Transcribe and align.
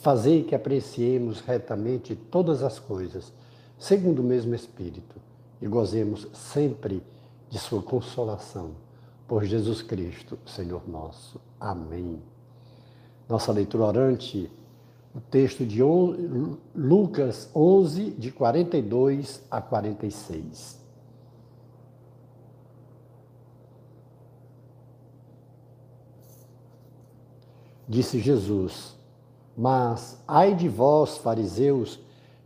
Fazei 0.00 0.42
que 0.44 0.54
apreciemos 0.54 1.40
retamente 1.40 2.16
todas 2.16 2.62
as 2.62 2.78
coisas, 2.78 3.30
segundo 3.78 4.20
o 4.20 4.24
mesmo 4.24 4.54
Espírito, 4.54 5.16
e 5.60 5.66
gozemos 5.66 6.26
sempre 6.32 7.02
de 7.50 7.58
Sua 7.58 7.82
consolação. 7.82 8.70
Por 9.28 9.44
Jesus 9.44 9.82
Cristo, 9.82 10.38
Senhor 10.46 10.88
nosso. 10.88 11.38
Amém. 11.60 12.18
Nossa 13.28 13.52
leitura 13.52 13.84
orante, 13.84 14.50
o 15.14 15.20
texto 15.20 15.66
de 15.66 15.82
Lucas 16.74 17.50
11, 17.54 18.12
de 18.12 18.32
42 18.32 19.42
a 19.50 19.60
46. 19.60 20.80
Disse 27.86 28.18
Jesus: 28.18 28.98
mas 29.60 30.18
ai 30.26 30.54
de 30.54 30.70
vós, 30.70 31.18
fariseus, 31.18 32.00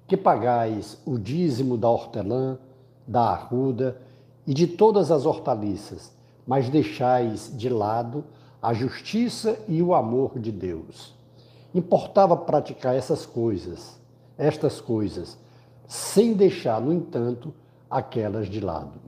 que 0.04 0.16
pagais 0.16 0.98
o 1.06 1.16
dízimo 1.16 1.78
da 1.78 1.88
hortelã, 1.88 2.58
da 3.06 3.30
arruda 3.30 4.02
e 4.44 4.52
de 4.52 4.66
todas 4.66 5.12
as 5.12 5.24
hortaliças, 5.24 6.12
mas 6.44 6.68
deixais 6.68 7.56
de 7.56 7.68
lado 7.68 8.24
a 8.60 8.74
justiça 8.74 9.56
e 9.68 9.80
o 9.80 9.94
amor 9.94 10.40
de 10.40 10.50
Deus. 10.50 11.14
Importava 11.72 12.36
praticar 12.36 12.96
essas 12.96 13.24
coisas, 13.24 13.96
estas 14.36 14.80
coisas, 14.80 15.38
sem 15.86 16.32
deixar, 16.32 16.80
no 16.80 16.92
entanto, 16.92 17.54
aquelas 17.88 18.48
de 18.48 18.58
lado. 18.58 18.98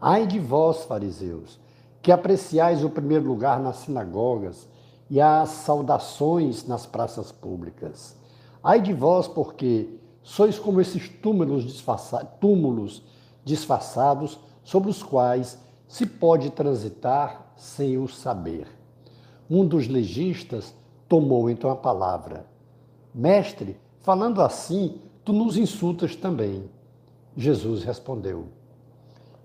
Ai 0.00 0.26
de 0.26 0.38
vós, 0.38 0.84
fariseus, 0.84 1.60
que 2.00 2.10
apreciais 2.10 2.82
o 2.82 2.88
primeiro 2.88 3.26
lugar 3.26 3.60
nas 3.60 3.76
sinagogas 3.76 4.66
e 5.12 5.20
as 5.20 5.50
saudações 5.50 6.66
nas 6.66 6.86
praças 6.86 7.30
públicas. 7.30 8.16
Ai 8.64 8.80
de 8.80 8.94
vós, 8.94 9.28
porque 9.28 10.00
sois 10.22 10.58
como 10.58 10.80
esses 10.80 11.06
túmulos, 11.06 11.66
disfarça 11.66 12.24
túmulos 12.24 13.02
disfarçados 13.44 14.40
sobre 14.64 14.88
os 14.88 15.02
quais 15.02 15.58
se 15.86 16.06
pode 16.06 16.48
transitar 16.48 17.52
sem 17.58 17.98
o 17.98 18.08
saber. 18.08 18.66
Um 19.50 19.66
dos 19.66 19.86
legistas 19.86 20.74
tomou 21.06 21.50
então 21.50 21.70
a 21.70 21.76
palavra. 21.76 22.46
Mestre, 23.14 23.76
falando 24.00 24.40
assim, 24.40 24.98
tu 25.26 25.34
nos 25.34 25.58
insultas 25.58 26.16
também. 26.16 26.70
Jesus 27.36 27.84
respondeu: 27.84 28.46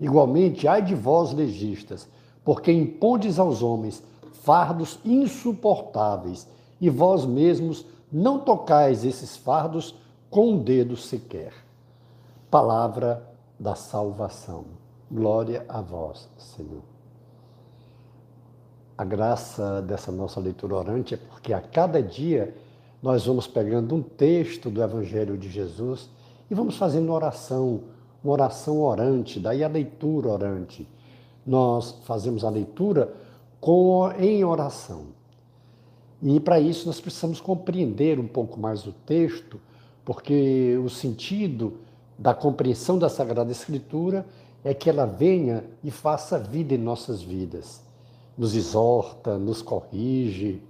Igualmente, 0.00 0.66
ai 0.66 0.80
de 0.80 0.94
vós, 0.94 1.34
legistas, 1.34 2.08
porque 2.42 2.72
impondes 2.72 3.38
aos 3.38 3.62
homens 3.62 4.02
fardos 4.32 4.98
insuportáveis, 5.04 6.48
e 6.80 6.88
vós 6.88 7.24
mesmos 7.24 7.84
não 8.10 8.38
tocais 8.38 9.04
esses 9.04 9.36
fardos 9.36 9.94
com 10.30 10.52
um 10.52 10.58
dedo 10.58 10.96
sequer. 10.96 11.52
Palavra 12.50 13.22
da 13.58 13.74
salvação. 13.74 14.64
Glória 15.10 15.64
a 15.68 15.80
vós, 15.80 16.28
Senhor. 16.38 16.82
A 18.96 19.04
graça 19.04 19.80
dessa 19.82 20.10
nossa 20.10 20.40
leitura 20.40 20.74
orante 20.74 21.14
é 21.14 21.16
porque 21.16 21.52
a 21.52 21.60
cada 21.60 22.02
dia 22.02 22.54
nós 23.02 23.26
vamos 23.26 23.46
pegando 23.46 23.94
um 23.94 24.02
texto 24.02 24.68
do 24.70 24.82
Evangelho 24.82 25.38
de 25.38 25.48
Jesus 25.48 26.10
e 26.50 26.54
vamos 26.54 26.76
fazendo 26.76 27.12
oração, 27.12 27.82
uma 28.24 28.32
oração 28.32 28.80
orante, 28.82 29.38
daí 29.38 29.62
a 29.62 29.68
leitura 29.68 30.28
orante. 30.28 30.88
Nós 31.46 31.92
fazemos 32.04 32.44
a 32.44 32.50
leitura 32.50 33.14
com, 33.60 34.10
em 34.18 34.44
oração. 34.44 35.06
E 36.22 36.40
para 36.40 36.58
isso 36.58 36.86
nós 36.86 37.00
precisamos 37.00 37.40
compreender 37.40 38.18
um 38.18 38.26
pouco 38.26 38.58
mais 38.58 38.86
o 38.86 38.92
texto, 38.92 39.60
porque 40.04 40.76
o 40.84 40.88
sentido 40.88 41.74
da 42.18 42.34
compreensão 42.34 42.98
da 42.98 43.08
Sagrada 43.08 43.52
Escritura 43.52 44.26
é 44.64 44.74
que 44.74 44.90
ela 44.90 45.06
venha 45.06 45.64
e 45.84 45.90
faça 45.90 46.38
vida 46.38 46.74
em 46.74 46.78
nossas 46.78 47.22
vidas. 47.22 47.82
Nos 48.36 48.54
exorta, 48.54 49.38
nos 49.38 49.62
corrige, 49.62 50.60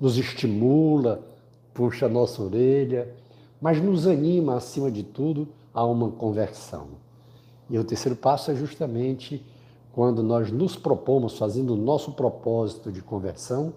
nos 0.00 0.18
estimula, 0.18 1.24
puxa 1.72 2.06
a 2.06 2.08
nossa 2.08 2.42
orelha, 2.42 3.14
mas 3.60 3.80
nos 3.80 4.06
anima, 4.06 4.56
acima 4.56 4.90
de 4.90 5.02
tudo, 5.02 5.48
a 5.72 5.84
uma 5.84 6.10
conversão. 6.10 6.88
E 7.70 7.78
o 7.78 7.84
terceiro 7.84 8.16
passo 8.16 8.50
é 8.50 8.54
justamente 8.54 9.44
quando 9.92 10.22
nós 10.22 10.50
nos 10.50 10.76
propomos 10.76 11.38
fazendo 11.38 11.74
o 11.74 11.76
nosso 11.76 12.12
propósito 12.12 12.92
de 12.92 13.02
conversão 13.02 13.72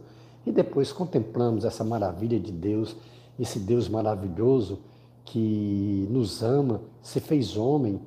e 0.46 0.52
depois 0.52 0.92
contemplamos 0.92 1.66
essa 1.66 1.84
maravilha 1.84 2.40
de 2.40 2.52
Deus, 2.52 2.96
esse 3.40 3.60
Deus 3.60 3.88
maravilhoso 3.88 4.80
que 5.26 6.08
nos 6.10 6.44
ama, 6.44 6.82
se 7.02 7.20
fez 7.20 7.56
homem 7.58 8.00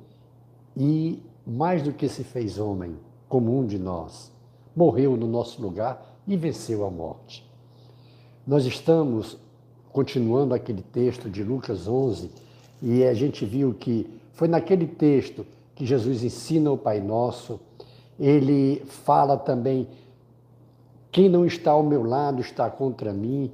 e, 0.75 1.21
mais 1.45 1.81
do 1.81 1.93
que 1.93 2.07
se 2.07 2.23
fez 2.23 2.59
homem, 2.59 2.97
como 3.27 3.57
um 3.57 3.65
de 3.65 3.77
nós, 3.77 4.31
morreu 4.75 5.15
no 5.17 5.27
nosso 5.27 5.61
lugar 5.61 6.15
e 6.27 6.35
venceu 6.35 6.85
a 6.85 6.91
morte. 6.91 7.49
Nós 8.45 8.65
estamos 8.65 9.37
continuando 9.91 10.53
aquele 10.53 10.81
texto 10.81 11.29
de 11.29 11.43
Lucas 11.43 11.87
11 11.87 12.29
e 12.81 13.03
a 13.03 13.13
gente 13.13 13.45
viu 13.45 13.73
que 13.73 14.07
foi 14.33 14.47
naquele 14.47 14.85
texto 14.85 15.45
que 15.73 15.85
Jesus 15.85 16.23
ensina 16.23 16.71
o 16.71 16.77
Pai 16.77 16.99
Nosso 16.99 17.59
ele 18.19 18.83
fala 18.85 19.37
também: 19.37 19.87
quem 21.11 21.29
não 21.29 21.45
está 21.45 21.71
ao 21.71 21.83
meu 21.83 22.03
lado 22.03 22.41
está 22.41 22.69
contra 22.69 23.13
mim. 23.13 23.51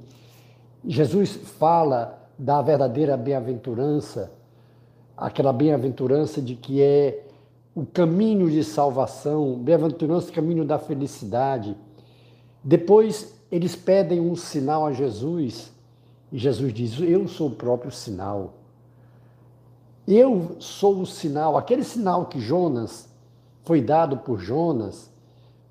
Jesus 0.84 1.30
fala 1.36 2.18
da 2.38 2.60
verdadeira 2.60 3.16
bem-aventurança, 3.16 4.32
aquela 5.16 5.52
bem-aventurança 5.52 6.42
de 6.42 6.56
que 6.56 6.82
é 6.82 7.24
o 7.74 7.86
caminho 7.86 8.50
de 8.50 8.64
salvação, 8.64 9.54
bem-aventurança, 9.54 10.32
caminho 10.32 10.64
da 10.64 10.78
felicidade. 10.78 11.76
Depois 12.64 13.34
eles 13.50 13.76
pedem 13.76 14.20
um 14.20 14.34
sinal 14.34 14.86
a 14.86 14.92
Jesus 14.92 15.72
e 16.32 16.38
Jesus 16.38 16.72
diz: 16.72 17.00
Eu 17.00 17.28
sou 17.28 17.48
o 17.48 17.54
próprio 17.54 17.90
sinal. 17.90 18.54
Eu 20.08 20.56
sou 20.58 21.00
o 21.00 21.06
sinal, 21.06 21.56
aquele 21.56 21.84
sinal 21.84 22.26
que 22.26 22.40
Jonas 22.40 23.11
foi 23.64 23.80
dado 23.80 24.18
por 24.18 24.38
Jonas 24.38 25.10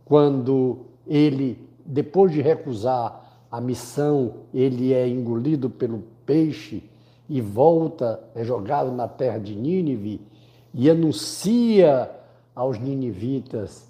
quando 0.06 0.80
ele, 1.08 1.58
depois 1.86 2.32
de 2.32 2.42
recusar 2.42 3.46
a 3.50 3.60
missão, 3.60 4.36
ele 4.54 4.94
é 4.94 5.08
engolido 5.08 5.70
pelo 5.70 6.04
peixe 6.26 6.84
e 7.28 7.42
volta, 7.42 8.22
é 8.36 8.44
jogado 8.44 8.92
na 8.92 9.08
terra 9.08 9.38
de 9.38 9.56
Nínive 9.56 10.22
e 10.74 10.90
anuncia 10.90 12.10
aos 12.56 12.80
ninivitas 12.80 13.88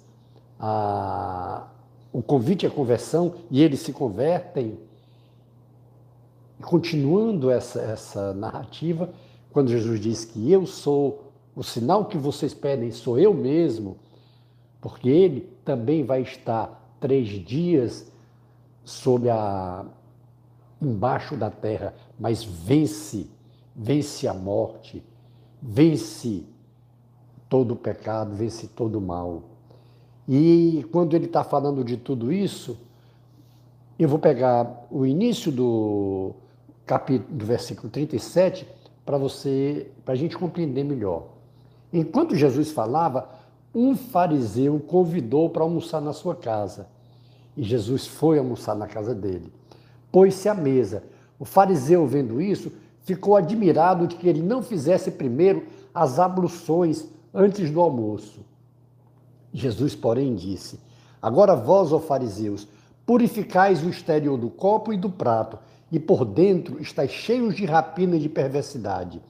a, 0.58 1.66
o 2.12 2.22
convite 2.22 2.66
à 2.66 2.70
conversão 2.70 3.34
e 3.50 3.62
eles 3.62 3.80
se 3.80 3.92
convertem. 3.92 4.78
Continuando 6.60 7.50
essa, 7.50 7.80
essa 7.80 8.32
narrativa, 8.32 9.10
quando 9.52 9.70
Jesus 9.70 10.00
diz 10.00 10.24
que 10.24 10.50
eu 10.50 10.64
sou 10.64 11.21
o 11.54 11.62
sinal 11.62 12.06
que 12.06 12.16
vocês 12.16 12.54
pedem 12.54 12.90
sou 12.90 13.18
eu 13.18 13.34
mesmo, 13.34 13.96
porque 14.80 15.08
ele 15.08 15.48
também 15.64 16.04
vai 16.04 16.22
estar 16.22 16.96
três 16.98 17.28
dias 17.28 18.10
sob 18.84 19.28
a 19.28 19.84
embaixo 20.80 21.36
da 21.36 21.48
terra, 21.48 21.94
mas 22.18 22.42
vence, 22.42 23.30
vence 23.74 24.26
a 24.26 24.34
morte, 24.34 25.02
vence 25.60 26.44
todo 27.48 27.74
o 27.74 27.76
pecado, 27.76 28.34
vence 28.34 28.66
todo 28.66 28.96
o 28.96 29.00
mal. 29.00 29.44
E 30.28 30.84
quando 30.90 31.14
ele 31.14 31.26
está 31.26 31.44
falando 31.44 31.84
de 31.84 31.96
tudo 31.96 32.32
isso, 32.32 32.76
eu 33.98 34.08
vou 34.08 34.18
pegar 34.18 34.86
o 34.90 35.06
início 35.06 35.52
do 35.52 36.32
capítulo, 36.84 37.36
do 37.36 37.44
versículo 37.44 37.88
37, 37.88 38.66
para 39.04 39.18
você, 39.18 39.90
para 40.04 40.14
a 40.14 40.16
gente 40.16 40.36
compreender 40.36 40.82
melhor. 40.82 41.28
Enquanto 41.92 42.34
Jesus 42.34 42.70
falava, 42.70 43.28
um 43.74 43.96
fariseu 43.96 44.80
convidou 44.80 45.50
para 45.50 45.62
almoçar 45.62 46.00
na 46.00 46.12
sua 46.12 46.34
casa. 46.34 46.86
E 47.56 47.62
Jesus 47.62 48.06
foi 48.06 48.38
almoçar 48.38 48.74
na 48.74 48.86
casa 48.86 49.14
dele. 49.14 49.52
Pôs-se 50.10 50.48
à 50.48 50.54
mesa. 50.54 51.04
O 51.38 51.44
fariseu, 51.44 52.06
vendo 52.06 52.40
isso, 52.40 52.72
ficou 53.02 53.36
admirado 53.36 54.06
de 54.06 54.16
que 54.16 54.28
ele 54.28 54.42
não 54.42 54.62
fizesse 54.62 55.10
primeiro 55.10 55.66
as 55.94 56.18
abluções 56.18 57.06
antes 57.34 57.70
do 57.70 57.80
almoço. 57.80 58.40
Jesus, 59.52 59.94
porém, 59.94 60.34
disse: 60.34 60.78
Agora 61.20 61.54
vós, 61.54 61.92
ó 61.92 61.98
fariseus, 61.98 62.66
purificais 63.04 63.82
o 63.84 63.90
exterior 63.90 64.38
do 64.38 64.48
copo 64.48 64.92
e 64.92 64.96
do 64.96 65.10
prato, 65.10 65.58
e 65.90 65.98
por 65.98 66.24
dentro 66.24 66.80
estáis 66.80 67.10
cheios 67.10 67.54
de 67.54 67.66
rapina 67.66 68.16
e 68.16 68.20
de 68.20 68.28
perversidade. 68.28 69.20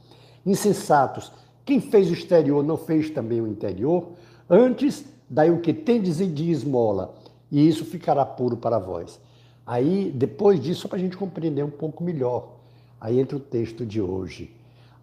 Insensatos, 0.47 1.33
quem 1.65 1.81
fez 1.81 2.11
o 2.11 2.15
exterior 2.15 2.65
não 2.65 2.77
fez 2.77 3.11
também 3.11 3.41
o 3.41 3.47
interior? 3.47 4.11
Antes, 4.49 5.05
dai 5.29 5.51
o 5.51 5.61
que 5.61 5.73
tendes 5.73 6.21
e 6.21 6.27
de 6.27 6.51
esmola, 6.51 7.15
e 7.51 7.67
isso 7.67 7.85
ficará 7.85 8.25
puro 8.25 8.57
para 8.57 8.79
vós. 8.79 9.21
Aí, 9.65 10.11
depois 10.15 10.61
disso, 10.61 10.89
para 10.89 10.99
a 10.99 11.01
gente 11.01 11.17
compreender 11.17 11.65
um 11.65 11.71
pouco 11.71 12.03
melhor, 12.03 12.57
aí 13.01 13.21
entra 13.21 13.37
o 13.37 13.41
texto 13.41 13.87
de 13.87 14.01
hoje. 14.01 14.55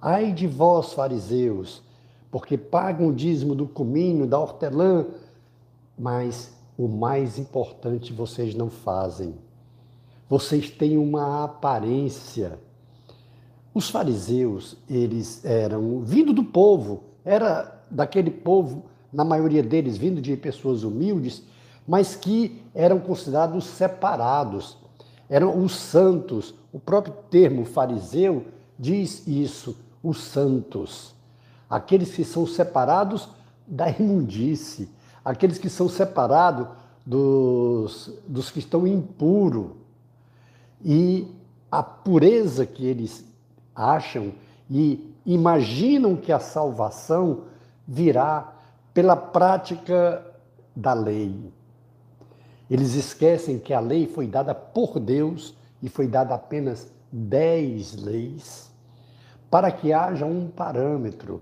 Ai 0.01 0.31
de 0.31 0.47
vós, 0.47 0.94
fariseus, 0.94 1.81
porque 2.31 2.57
pagam 2.57 3.07
o 3.07 3.13
dízimo 3.13 3.56
do 3.56 3.67
cominho, 3.67 4.27
da 4.27 4.39
hortelã, 4.39 5.06
mas 5.97 6.53
o 6.77 6.88
mais 6.88 7.39
importante 7.39 8.13
vocês 8.13 8.53
não 8.53 8.69
fazem. 8.69 9.35
Vocês 10.29 10.69
têm 10.69 10.97
uma 10.97 11.44
aparência. 11.44 12.59
Os 13.74 13.89
fariseus, 13.89 14.75
eles 14.89 15.44
eram 15.45 16.01
vindo 16.01 16.33
do 16.33 16.44
povo, 16.44 17.04
era 17.24 17.83
daquele 17.89 18.31
povo, 18.31 18.86
na 19.12 19.24
maioria 19.24 19.63
deles 19.63 19.98
vindo 19.98 20.21
de 20.21 20.36
pessoas 20.36 20.83
humildes, 20.83 21.44
mas 21.88 22.16
que 22.16 22.62
eram 22.74 23.00
considerados 23.00 23.66
separados, 23.66 24.77
eram 25.30 25.63
os 25.63 25.75
santos. 25.75 26.54
O 26.71 26.80
próprio 26.80 27.13
termo 27.30 27.66
fariseu 27.66 28.45
diz 28.77 29.27
isso, 29.27 29.75
os 30.04 30.19
santos 30.21 31.18
aqueles 31.69 32.16
que 32.16 32.24
são 32.24 32.48
separados 32.48 33.30
da 33.68 33.89
imundície, 33.89 34.89
aqueles 35.24 35.60
que 35.60 35.69
são 35.69 35.88
separados 35.88 36.68
dos, 37.06 38.12
dos 38.27 38.50
que 38.50 38.60
estão 38.60 38.88
impuros. 38.88 39.71
E 40.83 41.27
a 41.71 41.83
pureza 41.83 42.66
que 42.66 42.86
eles 42.86 43.24
acham 43.80 44.34
e 44.70 45.16
imaginam 45.26 46.16
que 46.16 46.31
a 46.31 46.40
salvação 46.40 47.44
virá 47.88 48.54
pela 48.94 49.16
prática 49.16 50.26
da 50.76 50.94
lei. 50.94 51.52
Eles 52.70 52.94
esquecem 52.94 53.58
que 53.58 53.74
a 53.74 53.80
lei 53.80 54.06
foi 54.06 54.28
dada 54.28 54.54
por 54.54 55.00
Deus 55.00 55.56
e 55.81 55.90
foi 55.90 56.08
dada 56.08 56.36
apenas 56.36 56.92
dez 57.12 57.96
leis 57.96 58.70
para 59.50 59.72
que 59.72 59.92
haja 59.92 60.26
um 60.26 60.48
parâmetro 60.48 61.42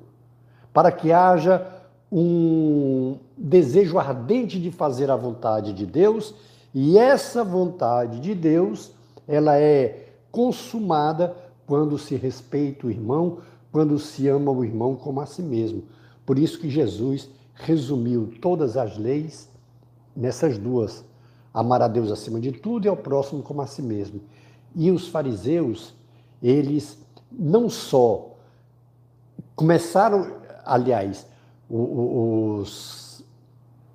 para 0.78 0.92
que 0.92 1.12
haja 1.12 1.66
um 2.12 3.18
desejo 3.36 3.98
ardente 3.98 4.60
de 4.60 4.72
fazer 4.72 5.10
a 5.10 5.16
vontade 5.16 5.74
de 5.74 5.88
Deus, 5.88 6.36
e 6.72 7.00
essa 7.00 7.44
vontade 7.44 8.19
de 8.19 8.36
Deus, 8.36 8.92
ela 9.28 9.57
é 9.57 10.10
consumada 10.31 11.36
quando 11.67 11.99
se 11.99 12.15
respeita 12.15 12.87
o 12.87 12.89
irmão, 12.89 13.39
quando 13.71 13.99
se 13.99 14.27
ama 14.27 14.49
o 14.51 14.65
irmão 14.65 14.95
como 14.95 15.21
a 15.21 15.27
si 15.27 15.43
mesmo. 15.43 15.83
Por 16.25 16.39
isso 16.39 16.59
que 16.59 16.69
Jesus 16.69 17.29
resumiu 17.53 18.33
todas 18.41 18.75
as 18.75 18.97
leis 18.97 19.47
nessas 20.15 20.57
duas: 20.57 21.05
amar 21.53 21.83
a 21.83 21.87
Deus 21.87 22.11
acima 22.11 22.39
de 22.39 22.51
tudo 22.51 22.85
e 22.85 22.89
ao 22.89 22.97
próximo 22.97 23.43
como 23.43 23.61
a 23.61 23.67
si 23.67 23.83
mesmo. 23.83 24.21
E 24.75 24.89
os 24.89 25.07
fariseus, 25.07 25.93
eles 26.41 26.97
não 27.31 27.69
só 27.69 28.35
começaram 29.55 30.37
aliás, 30.67 31.25
os 31.69 33.23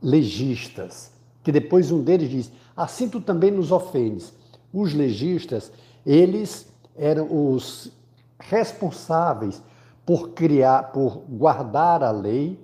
legistas, 0.02 1.12
que 1.42 1.52
depois 1.52 1.92
um 1.92 2.02
deles 2.02 2.30
diz: 2.30 2.52
assim 2.76 3.08
tu 3.08 3.20
também 3.20 3.50
nos 3.50 3.70
ofendes. 3.70 4.32
Os 4.72 4.94
legistas, 4.94 5.70
eles 6.04 6.71
eram 6.97 7.29
os 7.55 7.93
responsáveis 8.39 9.62
por 10.05 10.31
criar, 10.31 10.93
por 10.93 11.23
guardar 11.29 12.03
a 12.03 12.11
lei, 12.11 12.59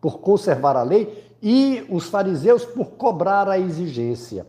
por 0.00 0.20
conservar 0.20 0.76
a 0.76 0.82
lei, 0.82 1.24
e 1.42 1.84
os 1.90 2.06
fariseus 2.08 2.64
por 2.64 2.92
cobrar 2.92 3.48
a 3.48 3.58
exigência. 3.58 4.46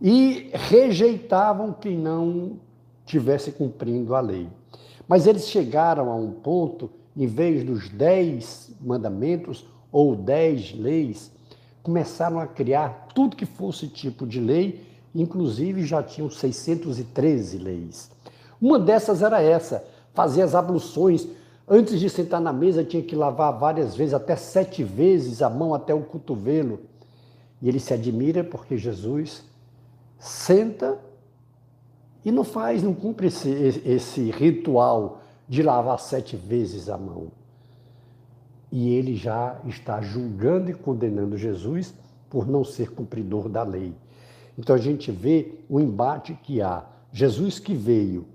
E 0.00 0.50
rejeitavam 0.52 1.72
quem 1.72 1.98
não 1.98 2.58
tivesse 3.04 3.52
cumprindo 3.52 4.14
a 4.14 4.20
lei. 4.20 4.48
Mas 5.06 5.26
eles 5.26 5.48
chegaram 5.48 6.10
a 6.10 6.14
um 6.14 6.30
ponto 6.30 6.90
em 7.16 7.26
vez 7.26 7.62
dos 7.64 7.88
dez 7.88 8.70
mandamentos 8.80 9.66
ou 9.90 10.16
dez 10.16 10.72
leis, 10.72 11.30
começaram 11.82 12.38
a 12.38 12.46
criar 12.46 13.08
tudo 13.14 13.36
que 13.36 13.44
fosse 13.44 13.86
tipo 13.86 14.26
de 14.26 14.40
lei, 14.40 14.80
inclusive 15.14 15.84
já 15.84 16.02
tinham 16.02 16.30
613 16.30 17.58
leis. 17.58 18.10
Uma 18.60 18.78
dessas 18.78 19.22
era 19.22 19.42
essa, 19.42 19.84
fazer 20.14 20.42
as 20.42 20.54
abluções. 20.54 21.26
Antes 21.68 21.98
de 21.98 22.08
sentar 22.08 22.40
na 22.40 22.52
mesa, 22.52 22.84
tinha 22.84 23.02
que 23.02 23.16
lavar 23.16 23.58
várias 23.58 23.94
vezes, 23.94 24.14
até 24.14 24.36
sete 24.36 24.82
vezes, 24.84 25.42
a 25.42 25.50
mão 25.50 25.74
até 25.74 25.94
o 25.94 26.02
cotovelo. 26.02 26.80
E 27.60 27.68
ele 27.68 27.80
se 27.80 27.92
admira 27.92 28.42
porque 28.42 28.76
Jesus 28.76 29.44
senta 30.18 30.98
e 32.24 32.30
não 32.30 32.44
faz, 32.44 32.82
não 32.82 32.94
cumpre 32.94 33.26
esse, 33.26 33.50
esse 33.84 34.30
ritual 34.30 35.20
de 35.48 35.62
lavar 35.62 35.98
sete 35.98 36.36
vezes 36.36 36.88
a 36.88 36.96
mão. 36.96 37.28
E 38.70 38.94
ele 38.94 39.16
já 39.16 39.60
está 39.66 40.00
julgando 40.00 40.70
e 40.70 40.74
condenando 40.74 41.36
Jesus 41.36 41.92
por 42.30 42.46
não 42.46 42.64
ser 42.64 42.90
cumpridor 42.92 43.48
da 43.48 43.62
lei. 43.62 43.92
Então 44.58 44.76
a 44.76 44.78
gente 44.78 45.10
vê 45.10 45.52
o 45.68 45.80
embate 45.80 46.34
que 46.42 46.60
há. 46.60 46.84
Jesus 47.12 47.58
que 47.58 47.74
veio, 47.74 48.26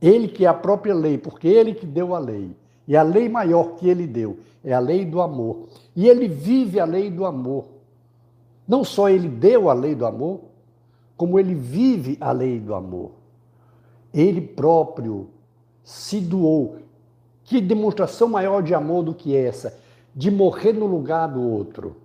ele 0.00 0.28
que 0.28 0.44
é 0.44 0.48
a 0.48 0.54
própria 0.54 0.94
lei, 0.94 1.18
porque 1.18 1.48
ele 1.48 1.74
que 1.74 1.86
deu 1.86 2.14
a 2.14 2.18
lei. 2.18 2.54
E 2.86 2.96
a 2.96 3.02
lei 3.02 3.28
maior 3.28 3.76
que 3.76 3.88
ele 3.88 4.06
deu 4.06 4.38
é 4.64 4.72
a 4.72 4.80
lei 4.80 5.04
do 5.04 5.20
amor. 5.20 5.68
E 5.94 6.08
ele 6.08 6.28
vive 6.28 6.80
a 6.80 6.84
lei 6.84 7.10
do 7.10 7.24
amor. 7.24 7.66
Não 8.66 8.84
só 8.84 9.08
ele 9.08 9.28
deu 9.28 9.68
a 9.68 9.72
lei 9.72 9.94
do 9.94 10.06
amor, 10.06 10.40
como 11.16 11.38
ele 11.38 11.54
vive 11.54 12.16
a 12.20 12.32
lei 12.32 12.58
do 12.58 12.74
amor. 12.74 13.12
Ele 14.12 14.40
próprio 14.40 15.28
se 15.84 16.20
doou. 16.20 16.76
Que 17.44 17.60
demonstração 17.60 18.28
maior 18.28 18.62
de 18.62 18.74
amor 18.74 19.02
do 19.02 19.14
que 19.14 19.36
essa? 19.36 19.78
De 20.14 20.30
morrer 20.30 20.72
no 20.72 20.86
lugar 20.86 21.26
do 21.26 21.42
outro. 21.42 21.96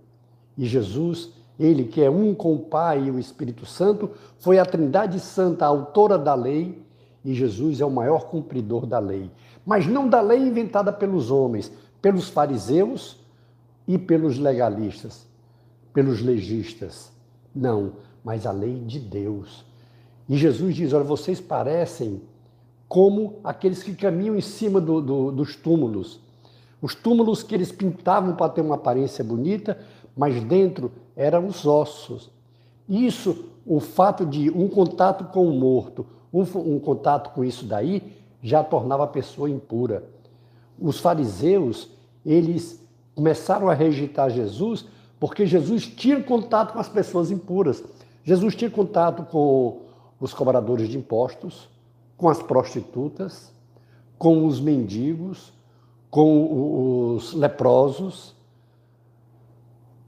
E 0.58 0.66
Jesus, 0.66 1.32
ele 1.60 1.86
que 1.86 2.02
é 2.02 2.10
um 2.10 2.34
com 2.34 2.54
o 2.54 2.60
Pai 2.60 3.06
e 3.06 3.12
o 3.12 3.20
Espírito 3.20 3.66
Santo, 3.66 4.12
foi 4.40 4.60
a 4.60 4.66
Trindade 4.66 5.20
Santa, 5.20 5.66
a 5.66 5.70
autora 5.70 6.18
da 6.18 6.36
lei, 6.36 6.84
e 7.24 7.34
Jesus 7.34 7.82
é 7.82 7.86
o 7.86 7.92
maior 7.92 8.26
cumpridor 8.26 8.86
da 8.86 9.00
lei. 9.00 9.32
Mas 9.66 9.88
não 9.88 10.08
da 10.08 10.22
lei 10.22 10.40
inventada 10.40 10.94
pelos 10.94 11.32
homens, 11.32 11.72
pelos 12.02 12.30
fariseus 12.30 13.18
e 13.88 13.98
pelos 13.98 14.38
legalistas, 14.38 15.26
pelos 15.94 16.22
legistas. 16.22 17.12
Não, 17.54 17.94
mas 18.24 18.46
a 18.46 18.52
lei 18.52 18.80
de 18.82 19.00
Deus. 19.00 19.66
E 20.28 20.38
Jesus 20.38 20.76
diz: 20.76 20.94
Olha, 20.94 21.04
vocês 21.04 21.40
parecem 21.40 22.22
como 22.88 23.40
aqueles 23.44 23.82
que 23.82 23.96
caminham 23.96 24.36
em 24.36 24.42
cima 24.42 24.80
do, 24.80 25.02
do, 25.02 25.32
dos 25.32 25.56
túmulos. 25.56 26.20
Os 26.82 26.94
túmulos 26.94 27.42
que 27.42 27.56
eles 27.56 27.72
pintavam 27.72 28.36
para 28.36 28.50
ter 28.50 28.62
uma 28.62 28.76
aparência 28.76 29.24
bonita, 29.24 29.80
mas 30.16 30.44
dentro 30.44 30.92
eram 31.16 31.48
os 31.48 31.66
ossos. 31.66 32.32
Isso, 32.88 33.46
o 33.66 33.80
fato 33.80 34.26
de 34.26 34.50
um 34.50 34.68
contato 34.68 35.26
com 35.26 35.48
o 35.48 35.54
morto, 35.54 36.06
um, 36.32 36.42
um 36.42 36.80
contato 36.80 37.34
com 37.34 37.44
isso 37.44 37.66
daí, 37.66 38.14
já 38.42 38.64
tornava 38.64 39.04
a 39.04 39.08
pessoa 39.08 39.50
impura. 39.50 40.04
Os 40.80 41.00
fariseus, 41.00 41.90
eles 42.26 42.80
começaram 43.16 43.70
a 43.70 43.74
rejeitar 43.74 44.30
Jesus 44.30 44.86
porque 45.20 45.46
Jesus 45.46 45.88
tinha 45.88 46.22
contato 46.22 46.74
com 46.74 46.80
as 46.80 46.90
pessoas 46.90 47.32
impuras. 47.32 47.84
Jesus 48.24 48.56
tinha 48.56 48.70
contato 48.70 49.24
com 49.24 49.82
os 50.20 50.34
cobradores 50.34 50.90
de 50.90 50.98
impostos, 50.98 51.70
com 52.18 52.30
as 52.30 52.42
prostitutas, 52.42 53.52
com 54.18 54.46
os 54.46 54.60
mendigos, 54.60 55.54
com 56.10 57.16
os 57.16 57.34
leprosos. 57.34 58.35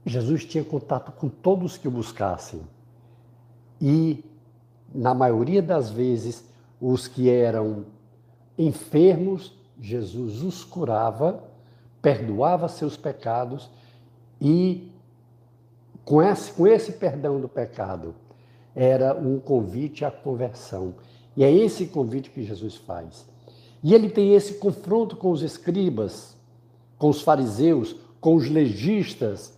Jesus 0.08 0.44
tinha 0.44 0.64
contato 0.64 1.12
com 1.12 1.28
todos 1.28 1.76
que 1.76 1.88
o 1.88 1.90
buscassem. 1.90 2.60
E, 3.80 4.24
na 4.94 5.14
maioria 5.14 5.62
das 5.62 5.90
vezes, 5.90 6.44
os 6.80 7.06
que 7.06 7.28
eram 7.28 7.84
enfermos, 8.56 9.52
Jesus 9.80 10.42
os 10.42 10.64
curava, 10.64 11.44
perdoava 12.00 12.68
seus 12.68 12.96
pecados 12.96 13.70
e, 14.40 14.90
com 16.04 16.22
esse, 16.22 16.52
com 16.52 16.66
esse 16.66 16.92
perdão 16.92 17.40
do 17.40 17.48
pecado, 17.48 18.14
era 18.74 19.14
um 19.14 19.38
convite 19.38 20.04
à 20.04 20.10
conversão. 20.10 20.94
E 21.36 21.44
é 21.44 21.52
esse 21.52 21.86
convite 21.86 22.30
que 22.30 22.42
Jesus 22.42 22.76
faz. 22.76 23.26
E 23.82 23.94
ele 23.94 24.08
tem 24.08 24.34
esse 24.34 24.54
confronto 24.54 25.16
com 25.16 25.30
os 25.30 25.42
escribas, 25.42 26.36
com 26.96 27.08
os 27.08 27.20
fariseus, 27.20 27.94
com 28.20 28.34
os 28.34 28.48
legistas. 28.48 29.57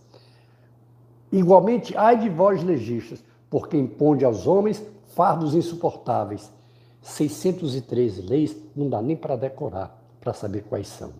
Igualmente, 1.31 1.95
ai 1.95 2.19
de 2.19 2.29
vós, 2.29 2.63
legistas, 2.63 3.23
porque 3.49 3.77
impõe 3.77 4.23
aos 4.23 4.47
homens 4.47 4.83
fardos 5.15 5.55
insuportáveis. 5.55 6.51
613 7.01 8.21
leis 8.21 8.55
não 8.75 8.89
dá 8.89 9.01
nem 9.01 9.15
para 9.15 9.35
decorar, 9.35 10.03
para 10.19 10.33
saber 10.33 10.63
quais 10.63 10.87
são. 10.87 11.13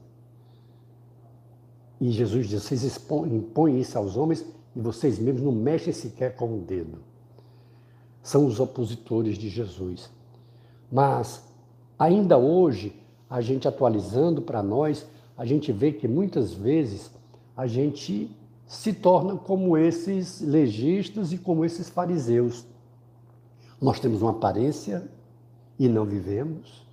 E 1.99 2.11
Jesus 2.11 2.47
diz: 2.47 2.63
vocês 2.63 2.99
impõem 3.31 3.79
isso 3.79 3.97
aos 3.97 4.17
homens 4.17 4.45
e 4.75 4.79
vocês 4.79 5.19
mesmos 5.19 5.43
não 5.43 5.51
mexem 5.51 5.93
sequer 5.93 6.35
com 6.35 6.55
o 6.55 6.61
dedo. 6.61 6.99
São 8.21 8.45
os 8.45 8.59
opositores 8.59 9.37
de 9.37 9.49
Jesus. 9.49 10.09
Mas, 10.91 11.43
ainda 11.97 12.37
hoje, 12.37 12.93
a 13.29 13.41
gente 13.41 13.67
atualizando 13.67 14.41
para 14.41 14.61
nós, 14.61 15.05
a 15.37 15.45
gente 15.45 15.71
vê 15.71 15.91
que 15.91 16.07
muitas 16.07 16.53
vezes 16.53 17.09
a 17.55 17.65
gente 17.65 18.29
se 18.71 18.93
torna 18.93 19.35
como 19.35 19.77
esses 19.77 20.39
legistas 20.39 21.33
e 21.33 21.37
como 21.37 21.65
esses 21.65 21.89
fariseus. 21.89 22.65
Nós 23.81 23.99
temos 23.99 24.21
uma 24.21 24.31
aparência 24.31 25.09
e 25.77 25.89
não 25.89 26.05
vivemos. 26.05 26.87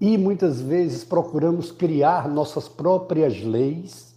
E 0.00 0.18
muitas 0.18 0.60
vezes 0.60 1.04
procuramos 1.04 1.70
criar 1.70 2.28
nossas 2.28 2.68
próprias 2.68 3.40
leis. 3.40 4.12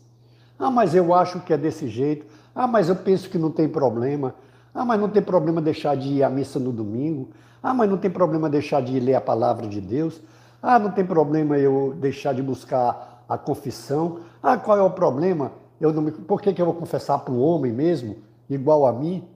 Ah, 0.57 0.71
mas 0.71 0.95
eu 0.95 1.13
acho 1.13 1.41
que 1.41 1.53
é 1.53 1.57
desse 1.57 1.87
jeito. 1.87 2.25
Ah, 2.55 2.65
mas 2.65 2.89
eu 2.89 2.95
penso 2.95 3.29
que 3.29 3.37
não 3.37 3.51
tem 3.51 3.69
problema. 3.69 4.33
Ah, 4.73 4.83
mas 4.83 4.99
não 4.99 5.09
tem 5.09 5.21
problema 5.21 5.61
deixar 5.61 5.95
de 5.95 6.09
ir 6.09 6.23
à 6.23 6.29
missa 6.29 6.57
no 6.57 6.71
domingo. 6.71 7.29
Ah, 7.61 7.71
mas 7.75 7.87
não 7.87 7.99
tem 7.99 8.09
problema 8.09 8.49
deixar 8.49 8.81
de 8.81 8.99
ler 8.99 9.13
a 9.13 9.21
palavra 9.21 9.67
de 9.67 9.79
Deus. 9.79 10.19
Ah, 10.59 10.79
não 10.79 10.89
tem 10.89 11.05
problema 11.05 11.59
eu 11.59 11.95
deixar 12.01 12.33
de 12.33 12.41
buscar 12.41 13.23
a 13.29 13.37
confissão. 13.37 14.21
Ah, 14.41 14.57
qual 14.57 14.75
é 14.75 14.81
o 14.81 14.89
problema? 14.89 15.60
Eu 15.81 15.91
não 15.91 16.01
me... 16.01 16.11
Por 16.11 16.41
que, 16.41 16.53
que 16.53 16.61
eu 16.61 16.65
vou 16.65 16.75
confessar 16.75 17.19
para 17.19 17.33
um 17.33 17.41
homem 17.41 17.73
mesmo, 17.73 18.17
igual 18.49 18.85
a 18.85 18.93
mim? 18.93 19.27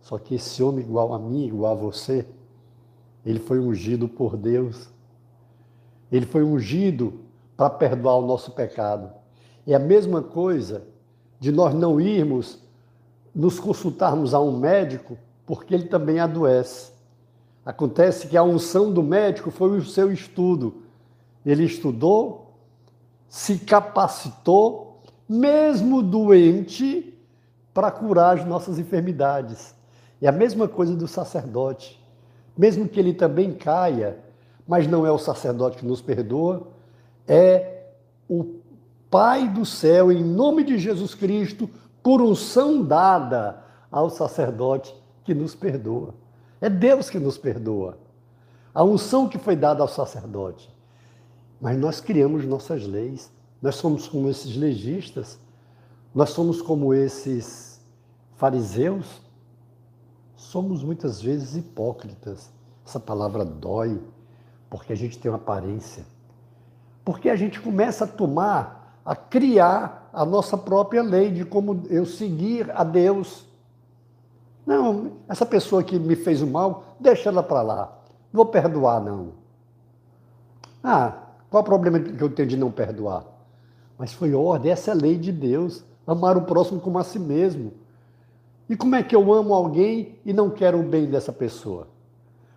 Só 0.00 0.18
que 0.18 0.34
esse 0.34 0.60
homem 0.62 0.84
igual 0.84 1.14
a 1.14 1.18
mim, 1.18 1.46
igual 1.46 1.72
a 1.72 1.76
você, 1.76 2.26
ele 3.24 3.38
foi 3.38 3.60
ungido 3.60 4.08
por 4.08 4.36
Deus 4.36 4.90
ele 6.12 6.26
foi 6.26 6.44
ungido 6.44 7.20
para 7.56 7.70
perdoar 7.70 8.18
o 8.18 8.26
nosso 8.26 8.52
pecado. 8.52 9.10
É 9.66 9.74
a 9.74 9.78
mesma 9.78 10.22
coisa 10.22 10.84
de 11.40 11.50
nós 11.50 11.74
não 11.74 11.98
irmos 11.98 12.58
nos 13.34 13.58
consultarmos 13.58 14.34
a 14.34 14.40
um 14.40 14.58
médico 14.58 15.16
porque 15.46 15.72
ele 15.72 15.86
também 15.86 16.20
adoece. 16.20 16.92
Acontece 17.64 18.28
que 18.28 18.36
a 18.36 18.42
unção 18.42 18.92
do 18.92 19.02
médico 19.02 19.50
foi 19.50 19.70
o 19.78 19.84
seu 19.84 20.12
estudo. 20.12 20.82
Ele 21.46 21.64
estudou, 21.64 22.58
se 23.26 23.58
capacitou, 23.60 24.91
mesmo 25.32 26.02
doente, 26.02 27.18
para 27.72 27.90
curar 27.90 28.38
as 28.38 28.44
nossas 28.44 28.78
enfermidades. 28.78 29.74
É 30.20 30.28
a 30.28 30.32
mesma 30.32 30.68
coisa 30.68 30.94
do 30.94 31.08
sacerdote. 31.08 31.98
Mesmo 32.56 32.86
que 32.86 33.00
ele 33.00 33.14
também 33.14 33.54
caia, 33.54 34.18
mas 34.68 34.86
não 34.86 35.06
é 35.06 35.10
o 35.10 35.18
sacerdote 35.18 35.78
que 35.78 35.86
nos 35.86 36.02
perdoa, 36.02 36.68
é 37.26 37.86
o 38.28 38.60
Pai 39.10 39.46
do 39.46 39.66
céu, 39.66 40.10
em 40.10 40.24
nome 40.24 40.64
de 40.64 40.78
Jesus 40.78 41.14
Cristo, 41.14 41.68
por 42.02 42.22
unção 42.22 42.82
dada 42.82 43.62
ao 43.90 44.08
sacerdote 44.08 44.94
que 45.22 45.34
nos 45.34 45.54
perdoa. 45.54 46.14
É 46.60 46.70
Deus 46.70 47.10
que 47.10 47.18
nos 47.18 47.36
perdoa. 47.36 47.98
A 48.74 48.82
unção 48.82 49.28
que 49.28 49.38
foi 49.38 49.54
dada 49.54 49.82
ao 49.82 49.88
sacerdote. 49.88 50.74
Mas 51.60 51.76
nós 51.76 52.00
criamos 52.00 52.46
nossas 52.46 52.86
leis. 52.86 53.30
Nós 53.62 53.76
somos 53.76 54.08
como 54.08 54.28
esses 54.28 54.56
legistas. 54.56 55.38
Nós 56.12 56.30
somos 56.30 56.60
como 56.60 56.92
esses 56.92 57.80
fariseus. 58.34 59.22
Somos 60.36 60.82
muitas 60.82 61.22
vezes 61.22 61.56
hipócritas. 61.56 62.50
Essa 62.84 62.98
palavra 62.98 63.44
dói 63.44 64.00
porque 64.68 64.92
a 64.92 64.96
gente 64.96 65.18
tem 65.18 65.30
uma 65.30 65.36
aparência. 65.36 66.04
Porque 67.04 67.28
a 67.28 67.36
gente 67.36 67.60
começa 67.60 68.04
a 68.04 68.08
tomar, 68.08 68.98
a 69.04 69.14
criar 69.14 70.08
a 70.12 70.24
nossa 70.24 70.56
própria 70.56 71.02
lei 71.02 71.30
de 71.30 71.44
como 71.44 71.82
eu 71.88 72.06
seguir 72.06 72.70
a 72.70 72.82
Deus. 72.82 73.46
Não, 74.66 75.12
essa 75.28 75.44
pessoa 75.44 75.82
que 75.82 75.98
me 75.98 76.16
fez 76.16 76.40
o 76.40 76.46
mal, 76.46 76.96
deixa 76.98 77.28
ela 77.28 77.42
para 77.42 77.62
lá. 77.62 77.98
Não 78.32 78.42
vou 78.42 78.46
perdoar, 78.46 79.00
não. 79.00 79.32
Ah, 80.82 81.18
qual 81.50 81.62
o 81.62 81.66
problema 81.66 82.00
que 82.00 82.22
eu 82.22 82.30
tenho 82.30 82.48
de 82.48 82.56
não 82.56 82.70
perdoar? 82.70 83.31
Mas 84.02 84.12
foi 84.12 84.34
ordem, 84.34 84.72
essa 84.72 84.90
é 84.90 84.94
a 84.94 84.96
lei 84.96 85.16
de 85.16 85.30
Deus. 85.30 85.84
Amar 86.04 86.36
o 86.36 86.42
próximo 86.42 86.80
como 86.80 86.98
a 86.98 87.04
si 87.04 87.20
mesmo. 87.20 87.72
E 88.68 88.76
como 88.76 88.96
é 88.96 89.02
que 89.04 89.14
eu 89.14 89.32
amo 89.32 89.54
alguém 89.54 90.18
e 90.26 90.32
não 90.32 90.50
quero 90.50 90.80
o 90.80 90.82
bem 90.82 91.06
dessa 91.06 91.32
pessoa? 91.32 91.86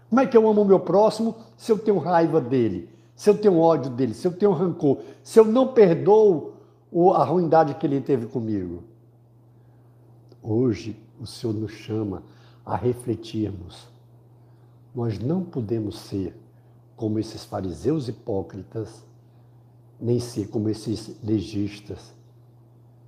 Como 0.10 0.20
é 0.20 0.26
que 0.26 0.36
eu 0.36 0.50
amo 0.50 0.64
o 0.64 0.66
meu 0.66 0.80
próximo 0.80 1.36
se 1.56 1.72
eu 1.72 1.78
tenho 1.78 2.00
raiva 2.00 2.42
dele, 2.42 2.90
se 3.16 3.30
eu 3.30 3.38
tenho 3.38 3.60
ódio 3.60 3.92
dele, 3.92 4.16
se 4.16 4.28
eu 4.28 4.34
tenho 4.36 4.54
rancor, 4.54 4.98
se 5.22 5.40
eu 5.40 5.46
não 5.46 5.68
perdoo 5.68 6.56
a 7.14 7.24
ruindade 7.24 7.76
que 7.76 7.86
ele 7.86 8.02
teve 8.02 8.26
comigo? 8.26 8.84
Hoje 10.42 11.00
o 11.22 11.28
Senhor 11.28 11.54
nos 11.54 11.74
chama 11.74 12.24
a 12.66 12.76
refletirmos. 12.76 13.88
Nós 14.96 15.20
não 15.20 15.44
podemos 15.44 16.00
ser 16.00 16.36
como 16.96 17.20
esses 17.20 17.46
fariseus 17.46 18.08
hipócritas, 18.08 19.06
nem 20.00 20.20
ser 20.20 20.48
como 20.48 20.70
esses 20.70 21.16
legistas. 21.24 22.14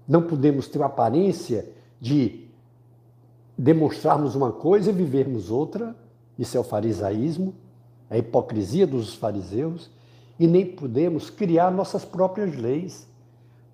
Não 0.08 0.22
podemos 0.24 0.67
ter 0.67 0.82
a 0.82 0.86
aparência 0.86 1.67
de 2.00 2.48
demonstrarmos 3.58 4.36
uma 4.36 4.51
coisa 4.51 4.89
e 4.89 4.94
vivermos 4.94 5.50
outra 5.50 5.96
isso 6.38 6.56
é 6.56 6.60
o 6.60 6.63
farisaísmo, 6.63 7.56
a 8.10 8.17
hipocrisia 8.17 8.86
dos 8.86 9.15
fariseus, 9.15 9.89
e 10.39 10.46
nem 10.46 10.65
podemos 10.65 11.29
criar 11.29 11.72
nossas 11.72 12.06
próprias 12.06 12.56
leis, 12.56 13.08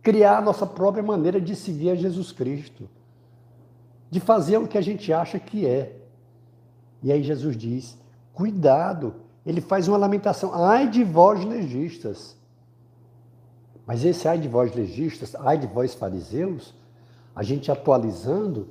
criar 0.02 0.42
nossa 0.42 0.66
própria 0.66 1.04
maneira 1.04 1.42
de 1.42 1.56
seguir 1.56 1.90
a 1.90 1.96
Jesus 1.96 2.32
Cristo, 2.32 2.90
de 4.10 4.20
fazer 4.20 4.58
o 4.58 4.68
que 4.68 4.78
a 4.78 4.82
gente 4.82 5.12
acha 5.12 5.38
que 5.38 5.66
é. 5.66 5.98
E 7.02 7.12
aí 7.12 7.22
Jesus 7.22 7.58
diz: 7.58 7.98
cuidado, 8.32 9.16
ele 9.46 9.60
faz 9.60 9.88
uma 9.90 9.98
lamentação, 9.98 10.54
ai 10.54 10.90
de 10.90 11.04
vós 11.04 11.44
legistas. 11.44 12.38
Mas 13.86 14.04
esse 14.06 14.28
ai 14.28 14.38
de 14.38 14.48
vós 14.48 14.74
legistas, 14.74 15.36
ai 15.36 15.58
de 15.58 15.68
vós 15.68 15.94
fariseus, 15.94 16.74
a 17.36 17.44
gente 17.44 17.72
atualizando, 17.72 18.68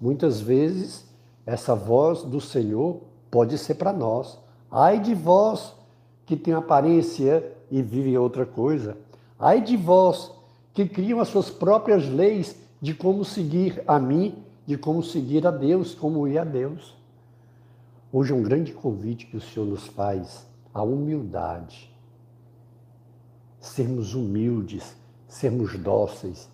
muitas 0.00 0.40
vezes 0.40 1.06
essa 1.44 1.74
voz 1.74 2.22
do 2.22 2.40
Senhor 2.40 3.00
pode 3.30 3.58
ser 3.58 3.74
para 3.74 3.92
nós. 3.92 4.38
Ai 4.70 5.00
de 5.00 5.14
vós 5.14 5.74
que 6.24 6.36
tem 6.36 6.54
aparência 6.54 7.52
e 7.70 7.82
vive 7.82 8.16
outra 8.16 8.46
coisa. 8.46 8.96
Ai 9.38 9.60
de 9.60 9.76
vós 9.76 10.30
que 10.72 10.86
criam 10.86 11.20
as 11.20 11.28
suas 11.28 11.50
próprias 11.50 12.08
leis 12.08 12.56
de 12.80 12.94
como 12.94 13.24
seguir 13.24 13.82
a 13.86 13.98
mim, 13.98 14.42
de 14.66 14.76
como 14.76 15.02
seguir 15.02 15.46
a 15.46 15.50
Deus, 15.50 15.94
como 15.94 16.26
ir 16.28 16.38
a 16.38 16.44
Deus. 16.44 16.96
Hoje 18.12 18.32
é 18.32 18.34
um 18.34 18.42
grande 18.42 18.72
convite 18.72 19.26
que 19.26 19.36
o 19.36 19.40
Senhor 19.40 19.66
nos 19.66 19.86
faz, 19.86 20.46
a 20.72 20.82
humildade. 20.82 21.91
Sermos 23.62 24.14
humildes, 24.14 24.94
sermos 25.26 25.78
dóceis, 25.78 26.50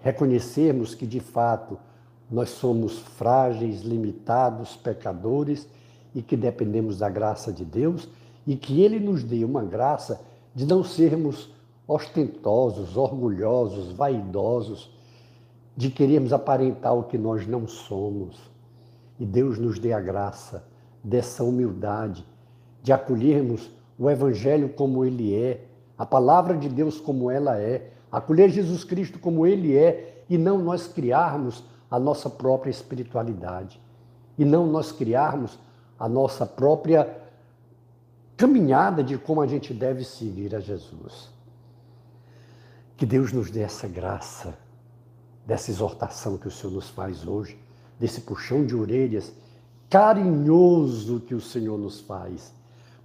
reconhecermos 0.00 0.94
que 0.94 1.06
de 1.06 1.18
fato 1.18 1.76
nós 2.30 2.50
somos 2.50 2.98
frágeis, 2.98 3.80
limitados, 3.80 4.76
pecadores 4.76 5.66
e 6.14 6.22
que 6.22 6.36
dependemos 6.36 6.98
da 6.98 7.08
graça 7.08 7.52
de 7.52 7.64
Deus 7.64 8.08
e 8.46 8.54
que 8.54 8.82
Ele 8.82 9.00
nos 9.00 9.24
dê 9.24 9.44
uma 9.44 9.64
graça 9.64 10.20
de 10.54 10.66
não 10.66 10.84
sermos 10.84 11.50
ostentosos, 11.88 12.96
orgulhosos, 12.96 13.92
vaidosos, 13.92 14.90
de 15.76 15.90
querermos 15.90 16.32
aparentar 16.32 16.94
o 16.94 17.04
que 17.04 17.16
nós 17.18 17.46
não 17.46 17.66
somos. 17.66 18.38
E 19.18 19.24
Deus 19.24 19.58
nos 19.58 19.78
dê 19.78 19.92
a 19.92 20.00
graça 20.00 20.64
dessa 21.02 21.42
humildade, 21.42 22.24
de 22.82 22.92
acolhermos 22.92 23.70
o 23.98 24.10
Evangelho 24.10 24.68
como 24.68 25.04
ele 25.04 25.34
é, 25.34 25.66
a 26.02 26.04
palavra 26.04 26.56
de 26.56 26.68
Deus 26.68 26.98
como 26.98 27.30
ela 27.30 27.60
é, 27.60 27.92
acolher 28.10 28.50
Jesus 28.50 28.82
Cristo 28.82 29.20
como 29.20 29.46
ele 29.46 29.76
é 29.76 30.24
e 30.28 30.36
não 30.36 30.58
nós 30.58 30.88
criarmos 30.88 31.62
a 31.88 31.96
nossa 31.96 32.28
própria 32.28 32.72
espiritualidade, 32.72 33.80
e 34.36 34.44
não 34.44 34.66
nós 34.66 34.90
criarmos 34.90 35.56
a 35.96 36.08
nossa 36.08 36.44
própria 36.44 37.22
caminhada 38.36 39.04
de 39.04 39.16
como 39.16 39.42
a 39.42 39.46
gente 39.46 39.72
deve 39.72 40.02
seguir 40.02 40.56
a 40.56 40.58
Jesus. 40.58 41.30
Que 42.96 43.06
Deus 43.06 43.32
nos 43.32 43.48
dê 43.48 43.60
essa 43.60 43.86
graça, 43.86 44.58
dessa 45.46 45.70
exortação 45.70 46.36
que 46.36 46.48
o 46.48 46.50
Senhor 46.50 46.72
nos 46.72 46.90
faz 46.90 47.24
hoje, 47.24 47.56
desse 47.96 48.22
puxão 48.22 48.66
de 48.66 48.74
orelhas 48.74 49.32
carinhoso 49.88 51.20
que 51.20 51.34
o 51.36 51.40
Senhor 51.40 51.78
nos 51.78 52.00
faz. 52.00 52.52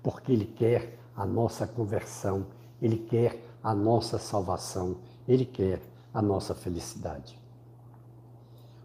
porque 0.02 0.32
Ele 0.32 0.46
quer 0.46 0.98
a 1.16 1.28
nossa 1.28 1.68
conversão, 1.68 2.57
Ele 2.82 2.98
quer 2.98 3.42
a 3.64 3.74
nossa 3.74 4.18
salvação, 4.18 4.98
Ele 5.28 5.46
quer 5.46 5.82
a 6.14 6.22
nossa 6.22 6.56
felicidade. 6.56 7.40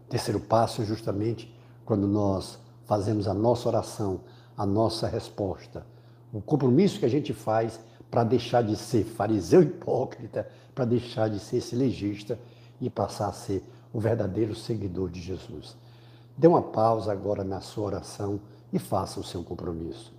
O 0.05 0.09
terceiro 0.09 0.39
passo 0.39 0.81
é 0.81 0.85
justamente 0.85 1.53
quando 1.85 2.07
nós 2.07 2.59
fazemos 2.85 3.27
a 3.27 3.33
nossa 3.33 3.67
oração, 3.67 4.21
a 4.57 4.65
nossa 4.65 5.07
resposta, 5.07 5.85
o 6.31 6.41
compromisso 6.41 6.99
que 6.99 7.05
a 7.05 7.09
gente 7.09 7.33
faz 7.33 7.79
para 8.09 8.23
deixar 8.23 8.61
de 8.61 8.75
ser 8.75 9.03
fariseu 9.03 9.63
hipócrita, 9.63 10.47
para 10.75 10.85
deixar 10.85 11.29
de 11.29 11.39
ser 11.39 11.57
esse 11.57 11.75
legista 11.75 12.37
e 12.79 12.89
passar 12.89 13.29
a 13.29 13.33
ser 13.33 13.63
o 13.91 13.99
verdadeiro 13.99 14.53
seguidor 14.53 15.09
de 15.09 15.19
Jesus. 15.19 15.75
Dê 16.37 16.47
uma 16.47 16.61
pausa 16.61 17.11
agora 17.11 17.43
na 17.43 17.61
sua 17.61 17.85
oração 17.85 18.39
e 18.71 18.79
faça 18.79 19.19
o 19.19 19.23
seu 19.23 19.43
compromisso. 19.43 20.12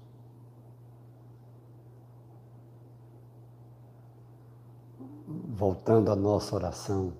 Voltando 5.56 6.10
à 6.10 6.16
nossa 6.16 6.56
oração, 6.56 7.12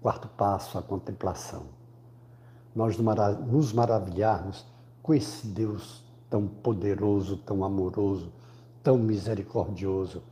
quarto 0.00 0.28
passo, 0.28 0.78
a 0.78 0.82
contemplação. 0.82 1.64
Nós 2.72 2.96
nos 2.96 3.72
maravilharmos 3.72 4.64
com 5.02 5.12
esse 5.12 5.44
Deus 5.44 6.04
tão 6.30 6.46
poderoso, 6.46 7.36
tão 7.38 7.64
amoroso, 7.64 8.32
tão 8.80 8.96
misericordioso, 8.96 10.22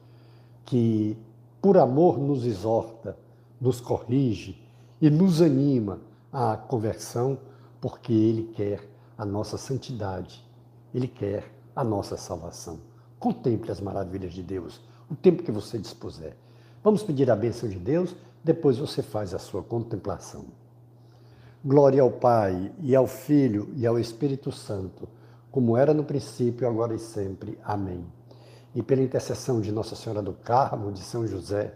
que 0.65 1.19
por 1.61 1.77
amor 1.77 2.17
nos 2.17 2.47
exorta, 2.47 3.19
nos 3.61 3.81
corrige 3.81 4.65
e 5.01 5.11
nos 5.11 5.43
anima 5.43 5.99
à 6.33 6.57
conversão, 6.57 7.41
porque 7.81 8.13
Ele 8.13 8.53
quer 8.55 8.89
a 9.19 9.27
nossa 9.27 9.59
santidade, 9.59 10.45
Ele 10.95 11.09
quer 11.09 11.53
a 11.75 11.83
nossa 11.83 12.17
salvação. 12.17 12.79
Contemple 13.19 13.73
as 13.73 13.81
maravilhas 13.81 14.33
de 14.33 14.45
Deus, 14.45 14.81
o 15.11 15.17
tempo 15.17 15.43
que 15.43 15.51
você 15.51 15.77
dispuser. 15.77 16.37
Vamos 16.83 17.03
pedir 17.03 17.31
a 17.31 17.37
bênção 17.37 17.69
de 17.69 17.79
Deus, 17.79 18.15
depois 18.45 18.79
você 18.79 19.03
faz 19.03 19.35
a 19.35 19.39
sua 19.39 19.63
contemplação. 19.63 20.45
Glória 21.65 22.01
ao 22.01 22.11
Pai, 22.11 22.73
e 22.81 22.95
ao 22.95 23.07
Filho, 23.07 23.69
e 23.75 23.87
ao 23.87 23.99
Espírito 23.99 24.53
Santo, 24.53 25.09
como 25.51 25.77
era 25.77 25.93
no 25.93 26.05
princípio, 26.05 26.69
agora 26.69 26.95
e 26.95 26.99
sempre. 26.99 27.59
Amém. 27.65 28.05
E 28.75 28.83
pela 28.83 29.03
intercessão 29.03 29.61
de 29.61 29.73
Nossa 29.73 29.97
Senhora 29.97 30.23
do 30.23 30.33
Carmo, 30.33 30.93
de 30.93 31.01
São 31.01 31.27
José, 31.27 31.75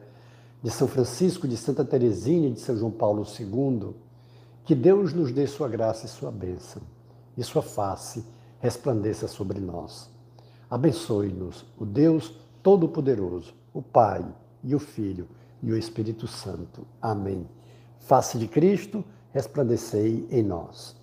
de 0.62 0.70
São 0.70 0.86
Francisco, 0.86 1.48
de 1.48 1.56
Santa 1.56 1.84
Teresinha 1.84 2.48
e 2.48 2.52
de 2.52 2.60
São 2.60 2.76
João 2.76 2.90
Paulo 2.90 3.24
II, 3.24 3.94
que 4.64 4.74
Deus 4.74 5.12
nos 5.12 5.32
dê 5.32 5.46
sua 5.46 5.68
graça 5.68 6.06
e 6.06 6.08
sua 6.08 6.30
bênção 6.30 6.82
e 7.36 7.42
sua 7.42 7.62
face 7.62 8.24
resplandeça 8.60 9.26
sobre 9.26 9.58
nós. 9.58 10.10
Abençoe-nos 10.70 11.64
o 11.78 11.84
Deus 11.84 12.36
Todo-Poderoso, 12.62 13.54
o 13.72 13.82
Pai 13.82 14.24
e 14.62 14.74
o 14.74 14.78
Filho 14.78 15.28
e 15.62 15.72
o 15.72 15.76
Espírito 15.76 16.26
Santo. 16.26 16.86
Amém. 17.00 17.46
Face 17.98 18.38
de 18.38 18.48
Cristo, 18.48 19.04
resplandecei 19.32 20.26
em 20.30 20.42
nós. 20.42 20.96